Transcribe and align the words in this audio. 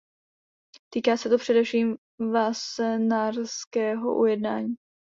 Týká 0.93 1.17
se 1.17 1.29
to 1.29 1.37
především 1.37 1.97
Wassenaarského 2.31 4.17
ujednání. 4.19 4.75